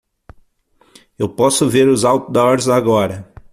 [1.15, 3.31] Eu posso ver os outdoors agora.